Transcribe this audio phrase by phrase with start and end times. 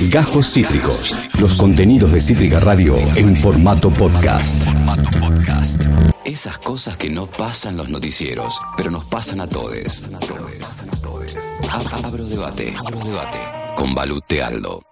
[0.00, 1.16] Gajos Cítricos.
[1.40, 4.62] Los contenidos de Cítrica Radio en formato podcast.
[6.22, 10.04] Esas cosas que no pasan los noticieros, pero nos pasan a todos.
[12.04, 12.74] Abro debate.
[12.78, 13.38] Abro debate.
[13.74, 14.82] Con Balute Aldo.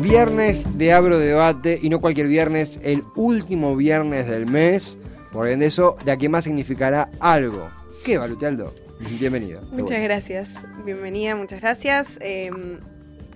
[0.00, 4.96] Viernes de Abro Debate, y no cualquier viernes, el último viernes del mes.
[5.32, 7.79] Por ende, eso de aquí más significará algo.
[8.04, 8.74] ¿Qué, Balutealdo?
[8.98, 9.60] Bienvenido.
[9.72, 10.54] Muchas gracias.
[10.84, 12.18] Bienvenida, muchas gracias.
[12.22, 12.50] Eh,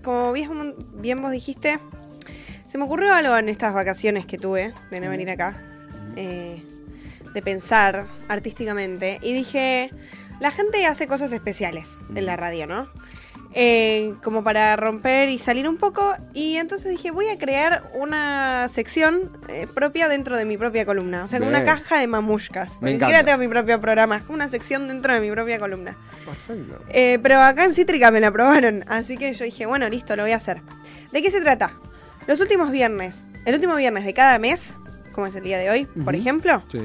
[0.03, 1.79] como bien, bien vos dijiste,
[2.67, 5.63] se me ocurrió algo en estas vacaciones que tuve de no venir acá,
[6.17, 6.63] eh,
[7.35, 9.91] de pensar artísticamente, y dije,
[10.41, 12.89] la gente hace cosas especiales en la radio, ¿no?
[13.57, 16.15] Eh, como para romper y salir un poco.
[16.33, 21.23] Y entonces dije, voy a crear una sección eh, propia dentro de mi propia columna.
[21.23, 22.79] O sea, como una caja de mamushkas.
[22.83, 23.07] Me Ni encanta.
[23.15, 25.97] siquiera tengo mi propio programa, una sección dentro de mi propia columna.
[26.25, 26.81] Perfecto.
[26.89, 30.25] Eh, pero acá en Cítrica me la aprobaron, así que yo dije, bueno, listo, lo
[30.25, 30.61] voy a hacer.
[31.13, 31.71] ¿De qué se trata?
[32.27, 34.75] Los últimos viernes, el último viernes de cada mes,
[35.13, 36.81] como es el día de hoy, por ejemplo, Sí.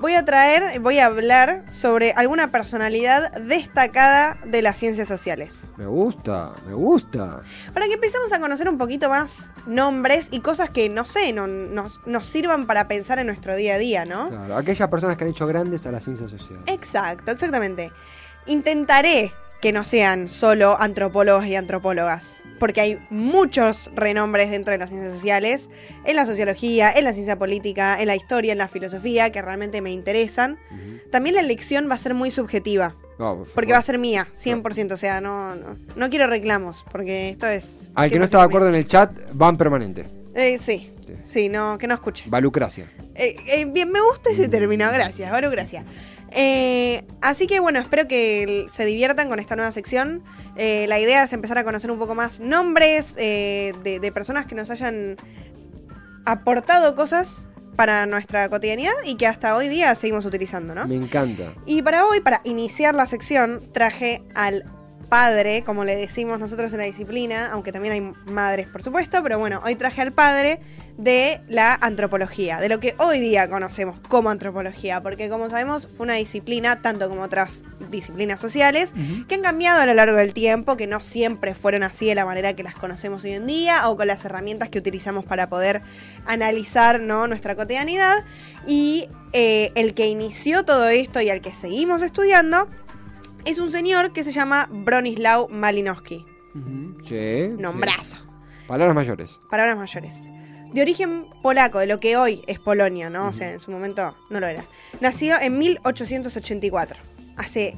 [0.00, 5.60] Voy a traer, voy a hablar sobre alguna personalidad destacada de las ciencias sociales.
[5.76, 7.40] Me gusta, me gusta.
[7.72, 11.46] Para que empecemos a conocer un poquito más nombres y cosas que, no sé, no-
[11.46, 14.28] nos, nos sirvan para pensar en nuestro día a día, ¿no?
[14.30, 16.58] Claro, aquellas personas que han hecho grandes a la ciencia social.
[16.66, 17.92] Exacto, exactamente.
[18.46, 24.90] Intentaré que no sean solo antropólogos y antropólogas, porque hay muchos renombres dentro de las
[24.90, 25.70] ciencias sociales,
[26.04, 29.82] en la sociología, en la ciencia política, en la historia, en la filosofía, que realmente
[29.82, 30.58] me interesan.
[31.10, 34.28] También la elección va a ser muy subjetiva, No, por porque va a ser mía,
[34.34, 37.88] 100%, o sea, no, no, no quiero reclamos, porque esto es...
[37.94, 40.19] Al que no 100% está de acuerdo en el chat, van permanente.
[40.34, 41.14] Eh, sí, Sí.
[41.24, 42.24] sí, no, que no escuche.
[42.28, 42.86] Valucracia.
[43.14, 45.84] Eh, eh, bien, me gusta ese término, gracias, Varo, gracias.
[46.32, 50.22] Eh, así que bueno, espero que se diviertan con esta nueva sección.
[50.56, 54.46] Eh, la idea es empezar a conocer un poco más nombres eh, de, de personas
[54.46, 55.16] que nos hayan
[56.26, 60.86] aportado cosas para nuestra cotidianidad y que hasta hoy día seguimos utilizando, ¿no?
[60.86, 61.54] Me encanta.
[61.66, 64.64] Y para hoy, para iniciar la sección, traje al
[65.10, 69.38] padre, como le decimos nosotros en la disciplina, aunque también hay madres, por supuesto, pero
[69.38, 70.60] bueno, hoy traje al padre
[70.96, 76.04] de la antropología, de lo que hoy día conocemos como antropología, porque como sabemos fue
[76.04, 78.92] una disciplina, tanto como otras disciplinas sociales,
[79.26, 82.24] que han cambiado a lo largo del tiempo, que no siempre fueron así de la
[82.24, 85.82] manera que las conocemos hoy en día, o con las herramientas que utilizamos para poder
[86.26, 87.26] analizar ¿no?
[87.26, 88.24] nuestra cotidianidad.
[88.66, 92.68] Y eh, el que inició todo esto y al que seguimos estudiando
[93.44, 96.24] es un señor que se llama Bronislaw Malinowski.
[97.04, 97.48] Sí.
[97.58, 98.16] Nombrazo.
[98.16, 98.22] sí.
[98.66, 99.38] Palabras mayores.
[99.50, 100.24] Palabras mayores.
[100.72, 103.26] De origen polaco, de lo que hoy es Polonia, ¿no?
[103.28, 104.64] O sea, en su momento no lo era.
[105.00, 106.96] Nacido en 1884.
[107.36, 107.76] Hace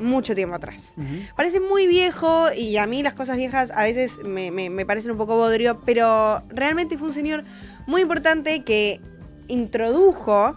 [0.00, 0.94] mucho tiempo atrás.
[1.36, 5.12] Parece muy viejo y a mí las cosas viejas a veces me, me- me parecen
[5.12, 7.44] un poco bodrio, pero realmente fue un señor
[7.86, 9.00] muy importante que
[9.46, 10.56] introdujo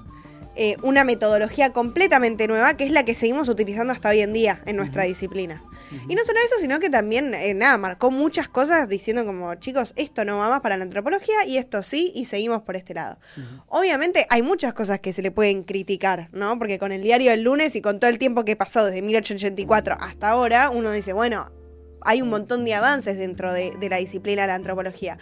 [0.57, 4.61] eh, una metodología completamente nueva que es la que seguimos utilizando hasta hoy en día
[4.65, 5.63] en nuestra disciplina.
[6.09, 9.93] Y no solo eso, sino que también, eh, nada, marcó muchas cosas diciendo como, chicos,
[9.95, 13.19] esto no va más para la antropología y esto sí, y seguimos por este lado.
[13.67, 16.57] Obviamente hay muchas cosas que se le pueden criticar, ¿no?
[16.57, 19.95] Porque con el diario del lunes y con todo el tiempo que pasó desde 1884
[19.99, 21.51] hasta ahora, uno dice, bueno,
[22.01, 25.17] hay un montón de avances dentro de, de la disciplina de la antropología.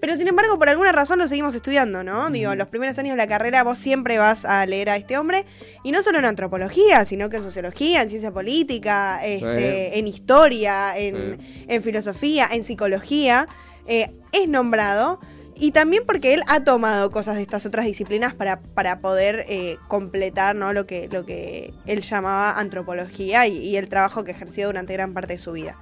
[0.00, 2.30] Pero sin embargo, por alguna razón lo seguimos estudiando, ¿no?
[2.30, 5.44] Digo, los primeros años de la carrera vos siempre vas a leer a este hombre,
[5.84, 10.96] y no solo en antropología, sino que en sociología, en ciencia política, este, en historia,
[10.96, 13.48] en, en filosofía, en psicología.
[13.86, 15.20] eh, es nombrado.
[15.62, 19.76] Y también porque él ha tomado cosas de estas otras disciplinas para, para poder eh,
[19.88, 20.72] completar ¿no?
[20.72, 25.12] lo, que, lo que él llamaba antropología y, y el trabajo que ejerció durante gran
[25.12, 25.76] parte de su vida.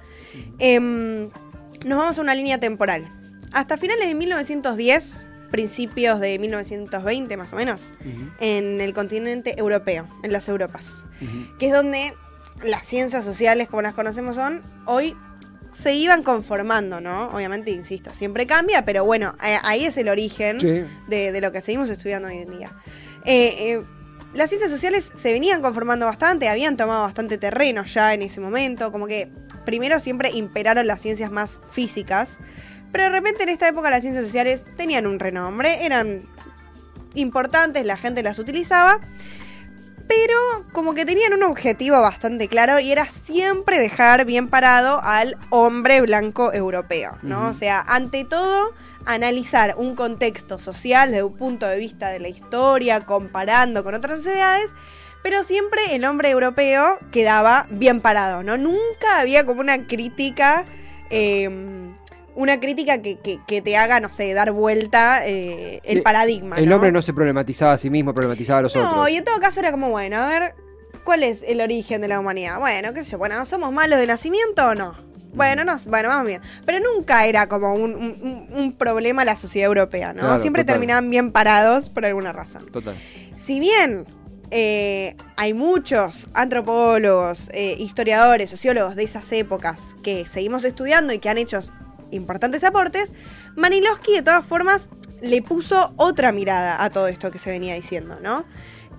[0.59, 1.29] Em,
[1.85, 3.09] nos vamos a una línea temporal.
[3.53, 7.93] Hasta finales de 1910, principios de 1920 más o menos,
[8.41, 11.05] en el continente europeo, en las Europas,
[11.57, 12.13] que es donde
[12.63, 15.15] las ciencias sociales como las conocemos son hoy
[15.71, 17.29] se iban conformando, ¿no?
[17.29, 20.83] Obviamente, insisto, siempre cambia, pero bueno, eh, ahí es el origen Sí.
[21.07, 22.71] de, de lo que seguimos estudiando hoy en día.
[23.25, 23.83] Eh, eh,
[24.33, 28.91] las ciencias sociales se venían conformando bastante, habían tomado bastante terreno ya en ese momento,
[28.91, 29.29] como que
[29.65, 32.37] primero siempre imperaron las ciencias más físicas,
[32.91, 36.23] pero de repente en esta época las ciencias sociales tenían un renombre, eran
[37.15, 38.99] importantes, la gente las utilizaba,
[40.09, 45.37] pero como que tenían un objetivo bastante claro y era siempre dejar bien parado al
[45.51, 47.47] hombre blanco europeo, ¿no?
[47.47, 48.73] O sea, ante todo,
[49.05, 54.17] analizar un contexto social desde un punto de vista de la historia, comparando con otras
[54.17, 54.73] sociedades,
[55.21, 58.57] Pero siempre el hombre europeo quedaba bien parado, ¿no?
[58.57, 60.65] Nunca había como una crítica.
[61.11, 61.49] eh,
[62.39, 66.55] una crítica que, que- que te haga, no sé, dar vuelta eh, el Sí, paradigma.
[66.57, 69.09] El hombre no se problematizaba a sí mismo, problematizaba a los No, otros.
[69.11, 70.55] y en todo caso era como, bueno, a ver,
[71.03, 72.57] ¿cuál es el origen de la humanidad?
[72.59, 74.95] Bueno, qué sé yo, bueno, ¿somos malos de nacimiento o no?
[75.33, 76.41] Bueno, no, bueno, vamos bien.
[76.65, 80.21] Pero nunca era como un, un- un- un problema la sociedad europea, ¿no?
[80.21, 80.75] Claro, Siempre total.
[80.75, 82.65] terminaban bien parados por alguna razón.
[82.71, 82.95] Total.
[83.35, 84.07] Si bien
[84.49, 91.29] eh, hay muchos antropólogos, eh, historiadores, sociólogos de esas épocas que seguimos estudiando y que
[91.29, 91.59] han hecho
[92.11, 93.13] importantes aportes,
[93.55, 94.89] Manilowski de todas formas
[95.21, 98.45] le puso otra mirada a todo esto que se venía diciendo, ¿no?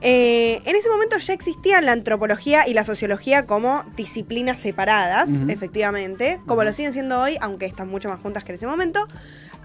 [0.02, 6.40] Eh, en ese momento ya existían la antropología y la sociología como disciplinas separadas, efectivamente,
[6.46, 9.06] como lo siguen siendo hoy, aunque están mucho más juntas que en ese momento.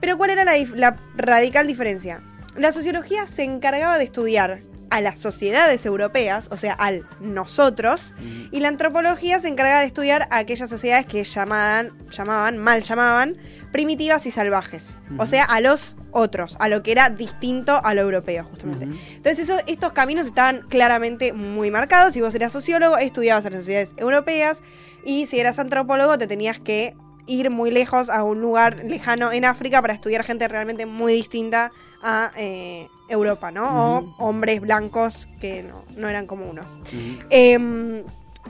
[0.02, 2.22] Pero ¿cuál era la, dif- la radical diferencia?
[2.58, 4.62] La sociología se encargaba de estudiar
[4.96, 8.14] a las sociedades europeas, o sea, al nosotros,
[8.52, 13.36] y la antropología se encargaba de estudiar a aquellas sociedades que llamaban, llamaban, mal llamaban,
[13.74, 18.02] primitivas y salvajes, o sea, a los otros, a lo que era distinto a lo
[18.04, 18.86] europeo, justamente.
[19.16, 22.14] Entonces eso- estos caminos estaban claramente muy marcados.
[22.14, 24.62] Si vos eras sociólogo, estudiabas a las sociedades europeas
[25.04, 26.96] y si eras antropólogo te tenías que
[27.28, 31.72] ir muy lejos a un lugar lejano en África para estudiar gente realmente muy distinta
[32.02, 33.98] a eh, Europa, ¿no?
[33.98, 36.64] O hombres blancos que no, no eran como uno.
[37.30, 38.04] Em,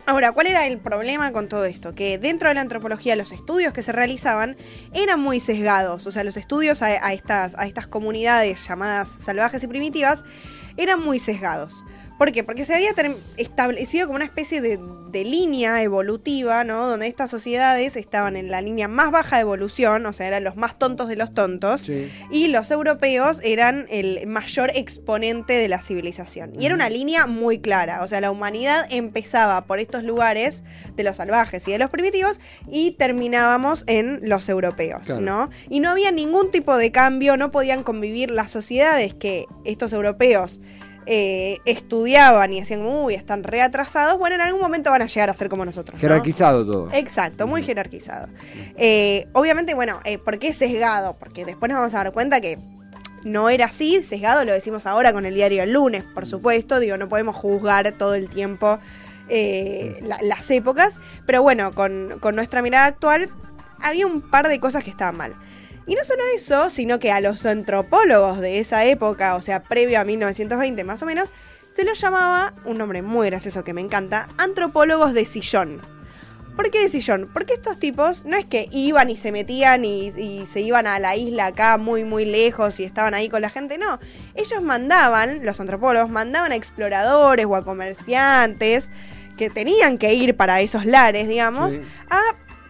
[0.05, 1.95] ahora, ¿cuál era el problema con todo esto?
[1.95, 4.55] Que dentro de la antropología los estudios que se realizaban
[4.93, 6.07] eran muy sesgados.
[6.07, 10.23] O sea, los estudios a, a estas, a estas comunidades llamadas salvajes y primitivas
[10.77, 11.83] eran muy sesgados.
[12.17, 12.43] ¿Por qué?
[12.43, 12.91] Porque se había
[13.37, 14.79] establecido como una especie de,
[15.11, 16.87] de línea evolutiva, ¿no?
[16.87, 20.55] Donde estas sociedades estaban en la línea más baja de evolución, o sea, eran los
[20.55, 21.81] más tontos de los tontos.
[21.81, 22.09] Sí.
[22.31, 26.53] Y los europeos eran el mayor exponente de la civilización.
[26.59, 28.03] Y era una línea muy clara.
[28.03, 30.63] O sea, la humanidad empezaba por estos lugares
[30.95, 32.39] de los salvajes y de los primitivos
[32.69, 35.21] y terminábamos en los europeos, Claro.
[35.21, 35.49] ¿no?
[35.69, 40.61] Y no había ningún tipo de cambio, no podían convivir las sociedades que estos europeos
[41.05, 44.17] eh, estudiaban y decían, uy, están reatrasados.
[44.17, 45.95] Bueno, en algún momento van a llegar a ser como nosotros.
[45.95, 45.99] ¿no?
[46.01, 46.89] Jerarquizado todo.
[46.93, 48.27] Exacto, muy jerarquizado.
[48.77, 51.15] Eh, obviamente, bueno, eh, ¿por qué sesgado?
[51.19, 52.57] Porque después nos vamos a dar cuenta que
[53.23, 56.95] no era así, sesgado lo decimos ahora con el diario El lunes, por supuesto, digo,
[56.97, 58.77] no podemos juzgar todo el tiempo
[59.29, 63.29] eh, la- las épocas, pero bueno, con, con nuestra mirada actual
[63.81, 65.35] había un par de cosas que estaban mal.
[65.87, 69.99] Y no solo eso, sino que a los antropólogos de esa época, o sea, previo
[69.99, 71.31] a 1920 más o menos,
[71.75, 75.81] se los llamaba, un nombre muy gracioso que me encanta, antropólogos de sillón.
[76.55, 77.29] ¿Por qué de sillón?
[77.33, 80.99] Porque estos tipos no es que iban y se metían y, y se iban a
[80.99, 83.99] la isla acá muy muy lejos y estaban ahí con la gente, no.
[84.35, 88.89] Ellos mandaban, los antropólogos mandaban a exploradores o a comerciantes
[89.37, 91.81] que tenían que ir para esos lares, digamos, Sí.
[92.09, 92.21] a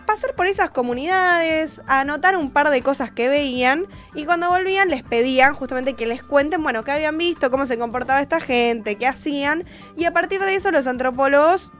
[0.05, 5.03] pasar por esas comunidades, anotar un par de cosas que veían y cuando volvían les
[5.03, 9.07] pedían justamente que les cuenten, bueno, qué habían visto, cómo se comportaba esta gente, qué
[9.07, 9.65] hacían
[9.97, 11.71] y a partir de eso los antropólogos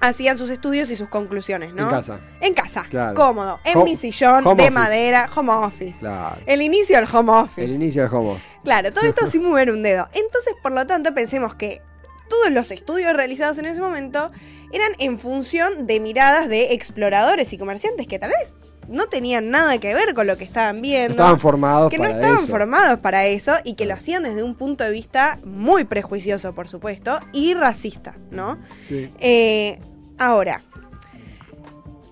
[0.00, 1.84] hacían sus estudios y sus conclusiones, ¿no?
[1.84, 2.20] En casa.
[2.40, 3.14] En casa, Claro.
[3.14, 4.70] cómodo, en Home- mi sillón home de office.
[4.70, 5.98] madera, home office.
[6.00, 6.36] Claro.
[6.46, 7.64] El inicio del home office.
[7.64, 8.38] El inicio del homo.
[8.62, 10.06] Claro, todo esto sin mover un dedo.
[10.12, 11.80] Entonces, por lo tanto, pensemos que
[12.28, 14.30] todos los estudios realizados en ese momento
[14.72, 18.56] eran en función de miradas de exploradores y comerciantes que tal vez
[18.88, 21.12] no tenían nada que ver con lo que estaban No viendo.
[21.14, 22.46] estaban formados que no estaban eso.
[22.46, 26.68] formados para eso y que lo hacían desde un punto de vista muy prejuicioso, por
[26.68, 28.58] supuesto, y racista, ¿no?
[28.88, 29.10] Sí.
[29.18, 29.80] Eh,
[30.18, 30.62] ahora,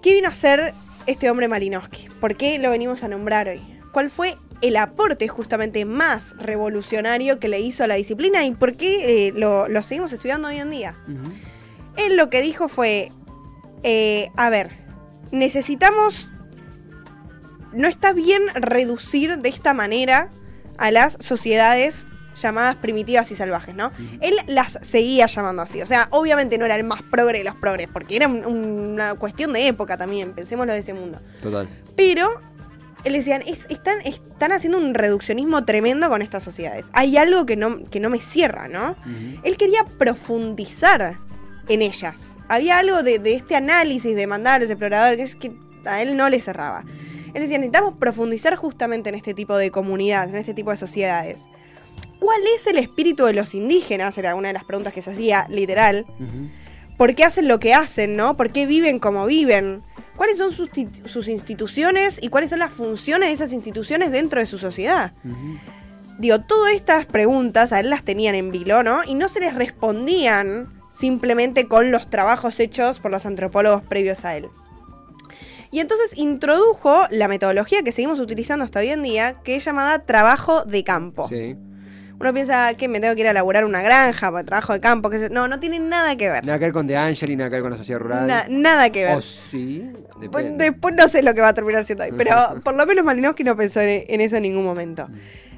[0.03, 0.75] ¿qué vino a hacer
[1.07, 2.09] este hombre Malinowski?
[2.21, 3.63] ¿Por qué lo venimos a nombrar hoy?
[3.93, 8.77] ¿Cuál fue el aporte justamente más revolucionario que le hizo a la disciplina y por
[8.77, 10.97] qué eh, lo, lo seguimos estudiando hoy en día?
[11.07, 11.33] Ujú.
[11.97, 13.13] Él lo que dijo fue,
[13.83, 14.71] eh, a ver,
[15.31, 16.29] necesitamos,
[17.73, 20.31] no está bien reducir de esta manera
[20.79, 22.07] a las sociedades
[22.41, 23.93] llamadas primitivas y salvajes, ¿no?
[24.21, 27.55] Él las seguía llamando así, o sea, obviamente no era el más progre de los
[27.55, 31.21] progres, porque era un- una cuestión de época también, pensémoslo de ese mundo.
[31.43, 31.69] Total.
[31.97, 32.29] Pero
[33.05, 36.89] él decían, es- están, están haciendo un reduccionismo tremendo con estas sociedades.
[36.93, 38.97] Hay algo que no, que no me cierra, ¿no?
[39.45, 41.19] Él quería profundizar
[41.69, 42.37] en ellas.
[42.49, 45.53] Había algo de, de este análisis de mandar a los exploradores que es que
[45.89, 46.85] a él no le cerraba.
[47.35, 51.47] Él decía, necesitamos profundizar justamente en este tipo de comunidades, en este tipo de sociedades.
[52.21, 54.17] ¿Cuál es el espíritu de los indígenas?
[54.17, 56.07] Era una de las preguntas que se hacía literal.
[56.97, 58.37] ¿Por qué hacen lo que hacen, no?
[58.37, 59.83] ¿Por qué viven como viven?
[60.17, 64.39] ¿Cuáles son sus, tit- sus instituciones y cuáles son las funciones de esas instituciones dentro
[64.39, 65.13] de su sociedad?
[66.21, 69.03] Digo, todas estas preguntas a él las tenían en vilo, ¿no?
[69.05, 74.37] Y no se les respondían simplemente con los trabajos hechos por los antropólogos previos a
[74.37, 74.49] él.
[75.71, 79.99] Y entonces introdujo la metodología que seguimos utilizando hasta hoy en día, que es llamada
[80.07, 81.29] trabajo de campo.
[81.29, 81.57] Sí.
[82.21, 85.11] Uno piensa que me tengo que ir a laburar una granja para trabajo de campo,
[85.11, 86.45] que se- no, no tiene nada que ver.
[86.47, 88.27] Nada que ver con De Angeli, nada que ver con la sociedad rural.
[88.29, 89.17] Na- nada que ver.
[89.17, 90.65] O sí, depende.
[90.71, 92.31] después no sé lo que va a terminar siendo ahí, pero
[92.65, 95.09] por lo menos Malinowski no pensó en, en eso en ningún momento.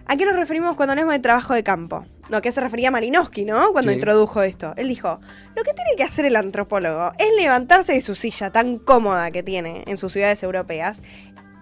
[0.08, 2.04] ¿A qué nos referimos cuando hablamos de trabajo de campo?
[2.28, 3.72] No, ¿qué se refería Malinowski, no?
[3.72, 3.96] Cuando Sí.
[3.98, 4.72] introdujo esto.
[4.76, 5.20] Él dijo,
[5.54, 9.42] lo que tiene que hacer el antropólogo es levantarse de su silla tan cómoda que
[9.42, 11.02] tiene en sus ciudades europeas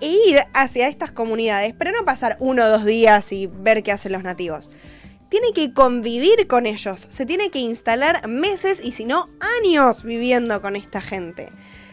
[0.01, 3.93] e ir hacia estas comunidades, pero no pasar uno o dos días y ver qué
[3.93, 4.71] hacen los nativos.
[5.31, 9.29] Tiene que convivir con ellos, se tiene que instalar meses y si no
[9.63, 11.51] años viviendo con esta gente.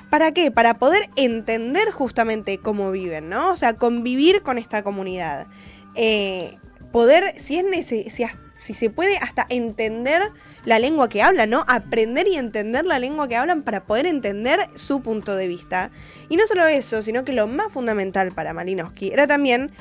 [0.09, 0.51] ¿Para qué?
[0.51, 3.51] Para poder entender justamente cómo viven, ¿no?
[3.51, 5.47] O sea, convivir con esta comunidad.
[5.95, 6.57] Eh,
[6.91, 10.21] poder, si es nece- si, as- si se puede, hasta entender
[10.65, 11.63] la lengua que hablan, ¿no?
[11.67, 15.91] Aprender y entender la lengua que hablan para poder entender su punto de vista.
[16.29, 19.71] Y no solo eso, sino que lo más fundamental para Malinowski era también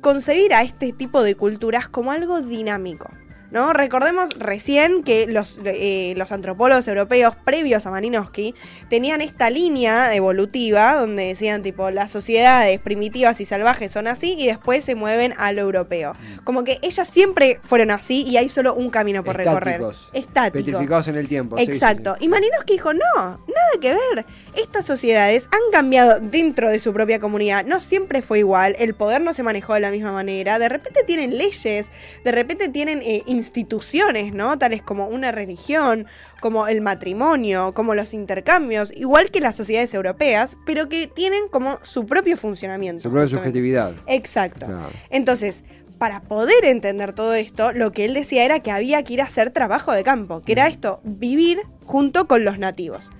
[0.00, 3.10] concebir a este tipo de culturas como algo dinámico.
[3.52, 3.74] ¿No?
[3.74, 8.54] Recordemos recién que los, eh, los antropólogos europeos previos a Malinowski
[8.88, 14.46] tenían esta línea evolutiva donde decían tipo las sociedades primitivas y salvajes son así y
[14.46, 16.14] después se mueven a lo europeo.
[16.44, 19.74] Como que ellas siempre fueron así y hay solo un camino por recorrer.
[19.74, 20.08] Estáticos.
[20.14, 20.64] Estático.
[20.64, 21.58] Petrificados en el tiempo.
[21.58, 22.16] sí, sí, Exacto.
[22.18, 22.24] sí.
[22.24, 24.24] Y Malinowski dijo, no, nada que ver.
[24.56, 27.66] Estas sociedades han cambiado dentro de su propia comunidad.
[27.66, 28.76] No siempre fue igual.
[28.78, 30.58] El poder no se manejó de la misma manera.
[30.58, 31.90] De repente tienen leyes,
[32.24, 34.56] de repente tienen eh, instituciones, ¿no?
[34.58, 36.06] Tales como una religión,
[36.40, 41.78] como el matrimonio, como los intercambios, igual que las sociedades europeas, pero que tienen como
[41.82, 43.02] su propio funcionamiento.
[43.02, 43.94] Su propia subjetividad.
[44.06, 44.66] Exacto.
[44.66, 44.90] Claro.
[45.10, 45.64] Entonces,
[45.98, 49.24] para poder entender todo esto, lo que él decía era que había que ir a
[49.24, 53.10] hacer trabajo de campo, que era esto, vivir junto con los nativos.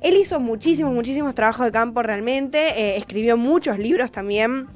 [0.00, 4.68] Él hizo muchísimos, muchísimos trabajos de campo realmente, eh, escribió muchos libros también,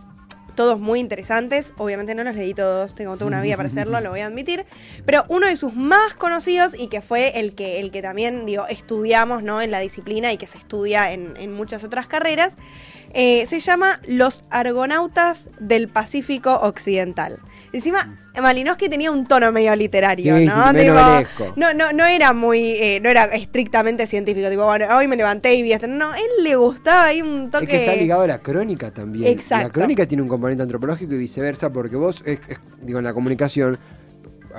[0.58, 1.72] todos muy interesantes.
[1.76, 4.66] Obviamente no los leí todos, tengo toda una vida para hacerlo, lo voy a admitir.
[5.06, 8.66] Pero uno de sus más conocidos y que fue el que, el que también digo,
[8.66, 9.62] estudiamos ¿no?
[9.62, 12.56] en la disciplina y que se estudia en, en muchas otras carreras,
[13.14, 17.38] eh, se llama Los Argonautas del Pacífico Occidental.
[17.72, 20.72] Encima, Malinowski tenía un tono medio literario, Sí, ¿no?
[21.56, 25.54] no, no, no era muy, eh, no era estrictamente científico, tipo, bueno, hoy me levanté
[25.54, 25.86] y vi esto.
[25.86, 27.64] No, él le gustaba ahí un toque.
[27.64, 29.30] Es que está ligado a la crónica también.
[29.32, 29.66] Exacto.
[29.66, 33.12] La crónica tiene un componente antropológico y viceversa, porque vos, es- es- digo, en la
[33.12, 33.78] comunicación,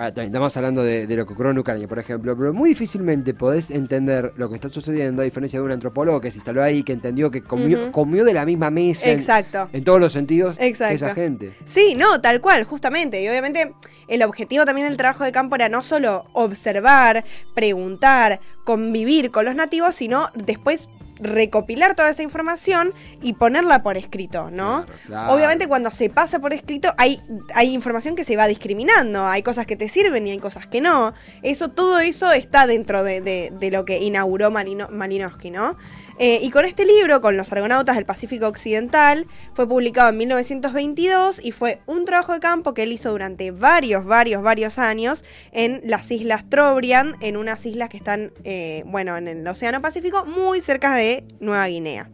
[0.07, 3.69] estamos hablando de, de lo que ocurrió en Ucrania, por ejemplo, pero muy difícilmente podés
[3.69, 6.93] entender lo que está sucediendo a diferencia de un antropólogo que se instaló ahí, que
[6.93, 9.69] entendió que comió, de la misma mesa Exacto.
[9.73, 10.95] En, todos los sentidos Exacto.
[10.95, 11.53] esa gente.
[11.65, 13.21] Sí, no, tal cual, justamente.
[13.21, 13.73] Y obviamente
[14.07, 19.55] el objetivo también del trabajo de campo era no solo observar, preguntar, convivir con los
[19.55, 24.85] nativos, sino después recopilar toda esa información y ponerla por escrito, ¿no?
[24.85, 25.33] Claro, claro.
[25.33, 27.21] Obviamente cuando se pasa por escrito hay,
[27.55, 30.81] hay información que se va discriminando, hay cosas que te sirven y hay cosas que
[30.81, 31.13] no.
[31.43, 35.77] Eso, todo eso está dentro de, de- de lo que inauguró Malino- Malinowski, ¿no?
[36.21, 41.39] Eh, y con este libro, con los Argonautas del Pacífico Occidental, fue publicado en 1922
[41.43, 45.23] y fue un trabajo de campo que él hizo durante varios, varios, varios años
[45.53, 50.25] en las islas Trobriand, en unas islas que están, eh, bueno, en el Océano Pacífico,
[50.25, 51.08] muy cerca de
[51.39, 52.09] Nueva Guinea.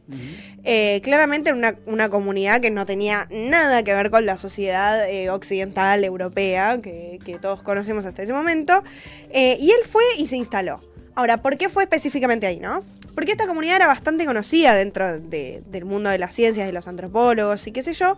[0.64, 5.08] Eh, claramente en una, una comunidad que no tenía nada que ver con la sociedad
[5.10, 8.84] eh, occidental europea que, que todos conocemos hasta ese momento.
[9.32, 10.82] Eh, y él fue y se instaló.
[11.14, 12.84] Ahora, ¿por qué fue específicamente ahí, no?
[13.14, 16.88] Porque esta comunidad era bastante conocida dentro de- del mundo de las ciencias, de los
[16.88, 18.18] antropólogos y qué sé yo.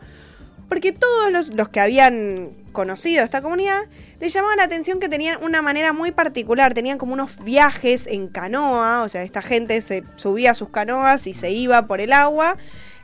[0.69, 3.81] Porque todos los, los que habían conocido esta comunidad
[4.19, 6.73] le llamaban la atención que tenían una manera muy particular.
[6.73, 11.27] Tenían como unos viajes en canoa, o sea, esta gente se subía a sus canoas
[11.27, 12.57] y se iba por el agua.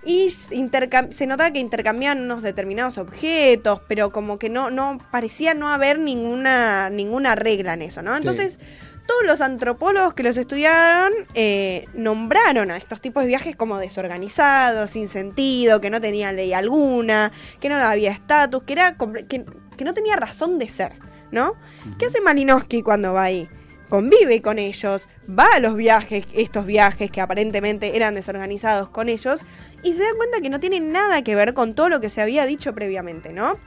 [0.05, 5.70] Y se notaba que intercambiaban unos determinados objetos, pero como que no, no parecía no
[5.70, 8.15] haber ninguna, ninguna regla en eso, ¿no?
[8.17, 8.60] Entonces,
[9.05, 14.91] todos los antropólogos que los estudiaron eh, nombraron a estos tipos de viajes como desorganizados,
[14.91, 19.45] sin sentido, que no tenían ley alguna, que no había estatus, que, era que,
[19.77, 20.93] que no tenía razón de ser,
[21.31, 21.55] ¿no?
[21.98, 23.50] ¿Qué hace Malinowski cuando va ahí?
[23.89, 29.45] Convive con ellos, va a los viajes, estos viajes que aparentemente eran desorganizados con ellos,
[29.83, 32.22] y se da cuenta que no tienen nada que ver con todo lo que se
[32.22, 33.60] había dicho previamente, ¿no?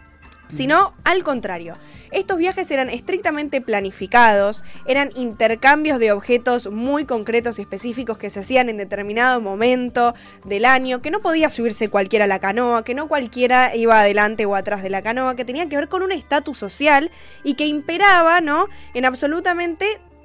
[0.54, 1.76] Sino al contrario.
[2.12, 8.40] Estos viajes eran estrictamente planificados, eran intercambios de objetos muy concretos y específicos que se
[8.40, 12.94] hacían en determinado momento del año, que no podía subirse cualquiera a la canoa, que
[12.94, 16.12] no cualquiera iba adelante o atrás de la canoa, que tenía que ver con un
[16.12, 17.10] estatus social
[17.44, 18.66] y que imperaba, ¿no?
[18.94, 19.84] En absolutamente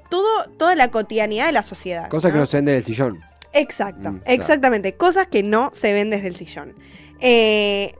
[0.10, 2.10] todo, toda la cotidianidad de la sociedad.
[2.10, 3.20] Cosa que no se vende del sillón.
[3.54, 4.34] Exacto, Mm, claro.
[4.42, 4.94] exactamente.
[4.96, 6.74] Cosas que no se ven desde el sillón.
[7.20, 7.96] Eh,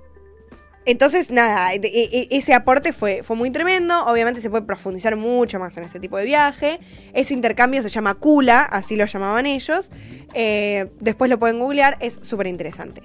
[0.86, 4.06] entonces, nada, e- e- ese aporte fue, fue muy tremendo.
[4.06, 6.80] Obviamente se puede profundizar mucho más en este tipo de viaje.
[7.14, 9.92] Ese intercambio se llama Kula, así lo llamaban ellos.
[10.34, 13.04] Eh, después lo pueden googlear, es súper interesante.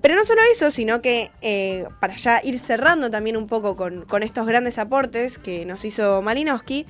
[0.00, 4.06] Pero no solo eso, sino que eh, para ya ir cerrando también un poco con,
[4.06, 6.86] con estos grandes aportes que nos hizo Malinowski,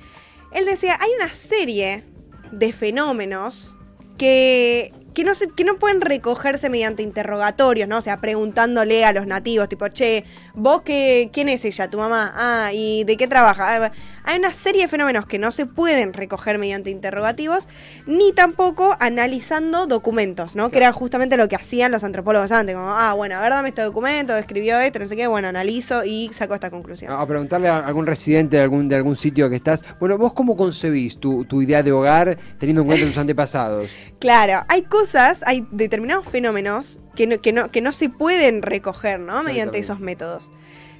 [0.53, 2.05] él decía, hay una serie
[2.53, 3.75] de fenómenos
[4.17, 7.97] que, que, no se, que no pueden recogerse mediante interrogatorios, ¿no?
[7.97, 12.33] O sea, preguntándole a los nativos, tipo, che, vos qué, quién es ella, tu mamá,
[12.35, 13.85] ah, y de qué trabaja.
[13.85, 13.91] Ah,
[14.23, 17.67] Hay una serie de fenómenos que no se pueden recoger mediante interrogativos,
[18.05, 20.71] ni tampoco analizando documentos, ¿no?
[20.71, 23.69] Que era justamente lo que hacían los antropólogos antes, como, ah, bueno, a ver, dame
[23.69, 27.11] este documento, escribió esto, no sé qué, bueno, analizo y saco esta conclusión.
[27.11, 29.81] A preguntarle a algún residente de algún, de algún sitio que estás.
[29.99, 33.89] Bueno, ¿vos cómo concebís tu, tu idea de hogar teniendo en cuenta tus antepasados?
[34.19, 39.19] Claro, hay cosas, hay determinados fenómenos que no, que no, que no se pueden recoger,
[39.19, 39.43] ¿no?
[39.43, 40.51] Mediante esos métodos.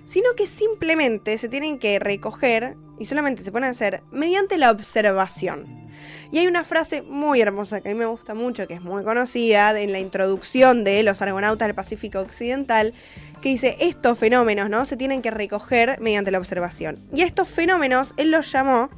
[0.05, 5.81] Sino que simplemente se tienen que recoger y solamente se pueden hacer mediante la observación.
[6.31, 9.03] Y hay una frase muy hermosa que a mí me gusta mucho, que es muy
[9.03, 12.93] conocida en la introducción de los argonautas del Pacífico Occidental,
[13.41, 14.85] que dice, estos fenómenos, ¿no?
[14.85, 17.03] Se tienen que recoger mediante la observación.
[17.13, 18.89] Y a estos fenómenos él los llamó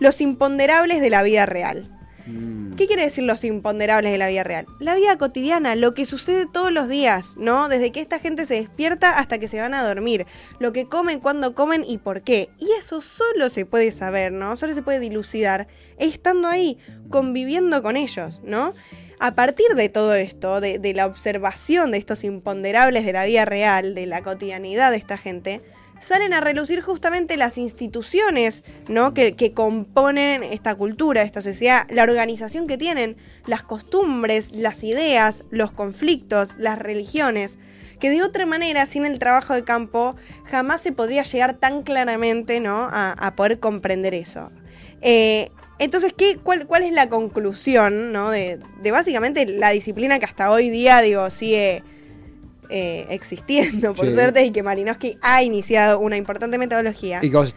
[0.00, 1.93] los imponderables de la vida real.
[2.26, 2.74] Mm.
[2.76, 4.66] ¿Qué quiere decir los imponderables de la vida real?
[4.78, 7.68] La vida cotidiana, lo que sucede todos los días, ¿no?
[7.68, 10.26] Desde que esta gente se despierta hasta que se van a dormir,
[10.58, 12.50] lo que comen, cuándo comen y por qué.
[12.58, 14.56] Y eso solo se puede saber, ¿no?
[14.56, 16.78] Solo se puede dilucidar estando ahí,
[17.10, 18.74] conviviendo con ellos, ¿no?
[19.20, 23.44] A partir de todo esto, de, de la observación de estos imponderables de la vida
[23.44, 25.62] real, de la cotidianidad de esta gente,
[26.04, 29.14] salen a relucir justamente las instituciones ¿no?
[29.14, 35.44] que, que componen esta cultura, esta sociedad, la organización que tienen, las costumbres, las ideas,
[35.50, 37.58] los conflictos, las religiones,
[38.00, 42.60] que de otra manera, sin el trabajo de campo, jamás se podría llegar tan claramente
[42.60, 42.88] ¿no?
[42.92, 44.50] a, a poder comprender eso.
[45.00, 48.30] Eh, entonces, ¿qué, cuál, ¿cuál es la conclusión ¿no?
[48.30, 51.82] de, de básicamente la disciplina que hasta hoy día, digo, sigue
[52.76, 54.14] eh, existiendo, por Sí.
[54.14, 57.54] suerte, y que Malinowski ha iniciado una importante metodología ¿Y qué vos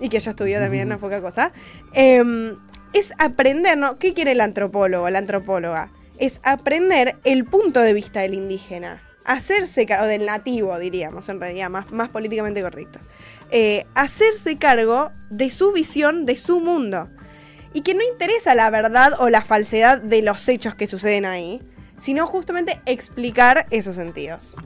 [0.00, 1.52] y que yo estudié también, no es poca cosa,
[1.92, 2.56] em,
[2.94, 3.98] es aprender, ¿no?
[3.98, 5.90] ¿Qué quiere el antropólogo, la antropóloga?
[6.16, 11.68] Es aprender el punto de vista del indígena, hacerse cargo, del nativo, diríamos, en realidad,
[11.68, 13.00] más, más políticamente correcto.
[13.50, 17.08] Eh, hacerse cargo de su visión, de su mundo.
[17.74, 21.60] Y que no interesa la verdad o la falsedad de los hechos que suceden ahí,
[22.04, 24.56] sino justamente explicar esos sentidos.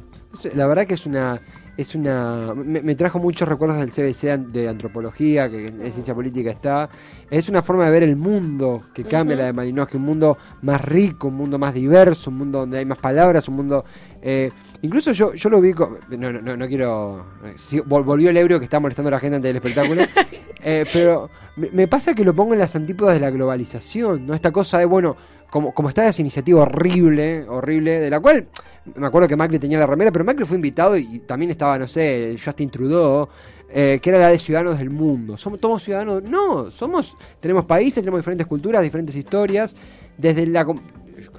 [0.54, 1.40] La verdad que es una.
[1.76, 2.52] Es una.
[2.52, 6.90] Me, me trajo muchos recuerdos del CBC de antropología, que en ciencia política está.
[7.30, 10.84] Es una forma de ver el mundo que cambia la de Malinowski, un mundo más
[10.84, 13.84] rico, un mundo más diverso, un mundo donde hay más palabras, un mundo.
[14.20, 14.50] eh,
[14.82, 15.96] incluso yo, yo lo ubico.
[16.10, 17.24] No, no, no, no quiero.
[17.44, 20.02] eh, sí, volvió el ebrio que está molestando a la gente antes del espectáculo.
[20.64, 24.34] eh, pero me, me pasa que lo pongo en las antípodas de la globalización, ¿no?
[24.34, 25.16] Esta cosa de, bueno,
[25.50, 28.48] como, como está esa iniciativa horrible, horrible, de la cual
[28.96, 31.88] me acuerdo que Macri tenía la remera, pero Macri fue invitado y también estaba, no
[31.88, 33.28] sé, Justin Trudeau,
[33.70, 35.36] eh, que era la de ciudadanos del mundo.
[35.36, 36.22] ¿Somos todos ciudadanos?
[36.22, 39.76] No, somos, tenemos países, tenemos diferentes culturas, diferentes historias.
[40.16, 40.66] Desde la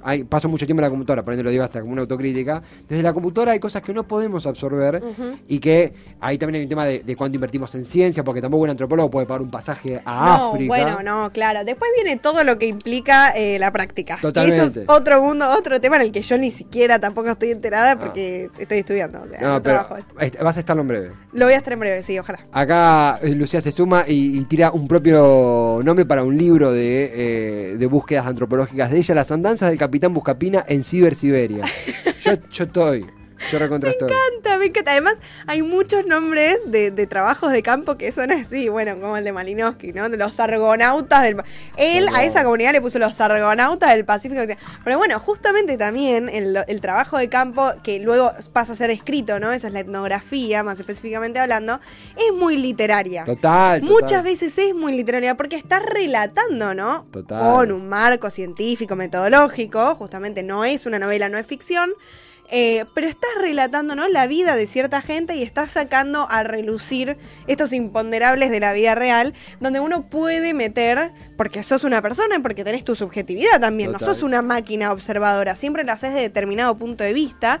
[0.02, 2.62] hay- paso mucho tiempo en la computadora, por ende lo digo hasta como una autocrítica.
[2.88, 5.02] Desde la computadora hay cosas que no podemos absorber
[5.48, 8.64] y que ahí también hay un tema de, de cuánto invertimos en ciencia, porque tampoco
[8.64, 10.68] un antropólogo puede pagar un pasaje a No, África.
[10.68, 11.64] bueno, no, claro.
[11.64, 14.16] Después viene todo lo que implica eh, la práctica.
[14.18, 14.64] Y Totalmente.
[14.66, 17.98] eso es otro mundo, otro tema en el que yo ni siquiera tampoco estoy enterada
[17.98, 19.20] porque estoy estudiando.
[19.22, 19.96] O sea, No, trabajo
[20.42, 21.12] vas a estarlo en breve.
[21.32, 22.40] Lo voy a estar en breve, sí, ojalá.
[22.52, 27.10] Acá eh, Lucía se suma y, y tira un propio nombre para un libro de,
[27.72, 31.64] eh, de búsquedas antropológicas de ella, Las andanzas del capitán Buscapina en Ciber Siberia.
[32.24, 33.06] Yo, yo estoy,
[33.50, 33.58] yo.
[33.58, 34.92] Me encanta, me encanta.
[34.92, 39.24] Además, hay muchos nombres de, de trabajos de campo que son así, bueno, como el
[39.24, 40.08] de Malinowski, ¿no?
[40.08, 41.36] De los argonautas del...
[41.76, 44.42] Él a esa comunidad le puso los argonautas del Pacífico.
[44.84, 49.40] Pero bueno, justamente también el, el trabajo de campo, que luego pasa a ser escrito,
[49.40, 49.52] ¿no?
[49.52, 51.80] Esa es la etnografía, más específicamente hablando,
[52.16, 53.24] es muy literaria.
[53.24, 53.82] Total, total.
[53.82, 57.06] Muchas veces es muy literaria porque está relatando, ¿no?
[57.10, 57.38] Total.
[57.38, 61.90] Con un marco científico, metodológico, justamente no es una novela, no es ficción.
[62.50, 64.08] Eh, pero estás relatando ¿no?
[64.08, 68.94] la vida de cierta gente y estás sacando a relucir estos imponderables de la vida
[68.94, 73.98] real, donde uno puede meter, porque sos una persona, porque tenés tu subjetividad también, no
[73.98, 77.60] sos una máquina observadora, siempre lo haces de determinado punto de vista,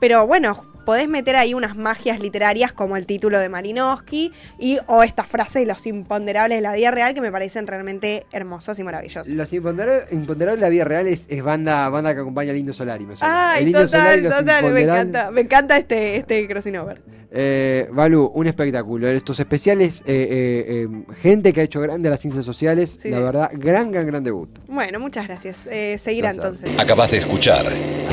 [0.00, 5.02] pero bueno, podés meter ahí unas magias literarias como el título de Malinowski y o
[5.02, 8.84] estas frases de los imponderables de la vida real que me parecen realmente hermosos y
[8.84, 9.28] maravillosos.
[9.28, 12.72] Los imponderables, imponderables de la vida real es, es banda, banda que acompaña al Indio
[12.72, 13.04] Solari.
[13.04, 13.52] Me suena.
[13.52, 17.02] Ay, El Indio Solari, total, los total, me encanta, me encanta este, este crossing over.
[17.32, 19.08] Eh, Balu, un espectáculo.
[19.08, 23.10] Estos especiales, eh, eh, eh, gente que ha hecho grande las ciencias sociales, Sí.
[23.10, 24.48] la verdad, gran, gran, gran debut.
[24.66, 25.66] Bueno, muchas gracias.
[25.70, 26.62] Eh, seguirá Gracias.
[26.62, 26.80] entonces.
[26.82, 27.66] Acabas de escuchar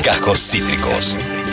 [0.04, 1.18] Cajos Cítricos.